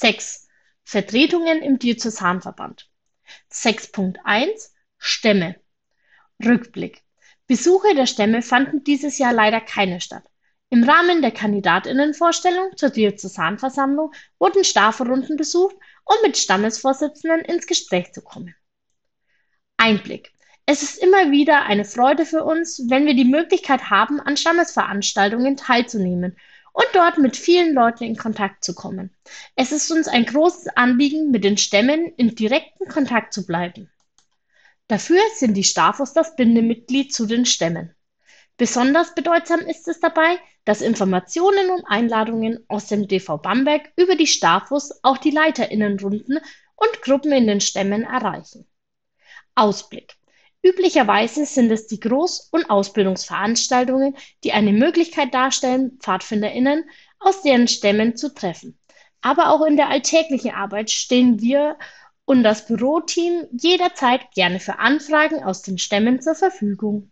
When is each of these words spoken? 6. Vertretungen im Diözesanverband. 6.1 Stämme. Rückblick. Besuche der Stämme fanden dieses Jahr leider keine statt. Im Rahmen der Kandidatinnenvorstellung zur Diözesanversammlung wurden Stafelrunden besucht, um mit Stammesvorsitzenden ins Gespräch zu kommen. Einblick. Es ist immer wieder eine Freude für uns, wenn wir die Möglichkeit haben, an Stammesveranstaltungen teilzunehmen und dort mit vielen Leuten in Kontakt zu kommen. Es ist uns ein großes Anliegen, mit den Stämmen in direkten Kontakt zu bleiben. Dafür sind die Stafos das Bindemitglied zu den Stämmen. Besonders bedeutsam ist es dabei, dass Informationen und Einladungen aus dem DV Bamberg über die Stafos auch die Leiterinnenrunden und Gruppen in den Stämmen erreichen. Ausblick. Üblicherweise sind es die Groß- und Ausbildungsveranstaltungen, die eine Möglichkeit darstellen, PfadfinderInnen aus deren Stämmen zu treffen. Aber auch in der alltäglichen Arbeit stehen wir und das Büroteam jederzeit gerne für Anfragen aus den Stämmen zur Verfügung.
6. 0.00 0.48
Vertretungen 0.82 1.60
im 1.60 1.78
Diözesanverband. 1.78 2.88
6.1 3.52 4.70
Stämme. 4.96 5.56
Rückblick. 6.42 7.02
Besuche 7.46 7.94
der 7.94 8.06
Stämme 8.06 8.40
fanden 8.40 8.82
dieses 8.82 9.18
Jahr 9.18 9.34
leider 9.34 9.60
keine 9.60 10.00
statt. 10.00 10.24
Im 10.70 10.84
Rahmen 10.84 11.20
der 11.20 11.32
Kandidatinnenvorstellung 11.32 12.78
zur 12.78 12.88
Diözesanversammlung 12.88 14.12
wurden 14.38 14.64
Stafelrunden 14.64 15.36
besucht, 15.36 15.76
um 16.06 16.16
mit 16.22 16.38
Stammesvorsitzenden 16.38 17.40
ins 17.40 17.66
Gespräch 17.66 18.14
zu 18.14 18.22
kommen. 18.22 18.54
Einblick. 19.76 20.32
Es 20.64 20.82
ist 20.82 20.96
immer 20.96 21.30
wieder 21.30 21.64
eine 21.64 21.84
Freude 21.84 22.24
für 22.24 22.44
uns, 22.44 22.86
wenn 22.88 23.04
wir 23.04 23.14
die 23.14 23.26
Möglichkeit 23.26 23.90
haben, 23.90 24.18
an 24.18 24.38
Stammesveranstaltungen 24.38 25.58
teilzunehmen 25.58 26.38
und 26.72 26.86
dort 26.92 27.18
mit 27.18 27.36
vielen 27.36 27.74
Leuten 27.74 28.04
in 28.04 28.16
Kontakt 28.16 28.64
zu 28.64 28.74
kommen. 28.74 29.10
Es 29.56 29.72
ist 29.72 29.90
uns 29.90 30.08
ein 30.08 30.26
großes 30.26 30.68
Anliegen, 30.76 31.30
mit 31.30 31.44
den 31.44 31.56
Stämmen 31.56 32.12
in 32.16 32.34
direkten 32.34 32.88
Kontakt 32.88 33.32
zu 33.32 33.46
bleiben. 33.46 33.90
Dafür 34.88 35.20
sind 35.36 35.54
die 35.54 35.64
Stafos 35.64 36.12
das 36.12 36.36
Bindemitglied 36.36 37.14
zu 37.14 37.26
den 37.26 37.46
Stämmen. 37.46 37.94
Besonders 38.56 39.14
bedeutsam 39.14 39.60
ist 39.60 39.88
es 39.88 40.00
dabei, 40.00 40.38
dass 40.64 40.82
Informationen 40.82 41.70
und 41.70 41.84
Einladungen 41.86 42.64
aus 42.68 42.88
dem 42.88 43.08
DV 43.08 43.38
Bamberg 43.38 43.90
über 43.96 44.16
die 44.16 44.26
Stafos 44.26 44.92
auch 45.02 45.16
die 45.16 45.30
Leiterinnenrunden 45.30 46.40
und 46.76 47.02
Gruppen 47.02 47.32
in 47.32 47.46
den 47.46 47.60
Stämmen 47.60 48.02
erreichen. 48.02 48.66
Ausblick. 49.54 50.19
Üblicherweise 50.62 51.46
sind 51.46 51.70
es 51.70 51.86
die 51.86 52.00
Groß- 52.00 52.48
und 52.50 52.68
Ausbildungsveranstaltungen, 52.68 54.16
die 54.44 54.52
eine 54.52 54.72
Möglichkeit 54.72 55.32
darstellen, 55.32 55.98
PfadfinderInnen 56.00 56.84
aus 57.18 57.42
deren 57.42 57.66
Stämmen 57.66 58.16
zu 58.16 58.34
treffen. 58.34 58.78
Aber 59.22 59.50
auch 59.50 59.64
in 59.64 59.76
der 59.76 59.88
alltäglichen 59.88 60.52
Arbeit 60.52 60.90
stehen 60.90 61.40
wir 61.40 61.78
und 62.24 62.42
das 62.42 62.66
Büroteam 62.66 63.46
jederzeit 63.52 64.30
gerne 64.32 64.60
für 64.60 64.78
Anfragen 64.78 65.42
aus 65.42 65.62
den 65.62 65.78
Stämmen 65.78 66.20
zur 66.20 66.34
Verfügung. 66.34 67.10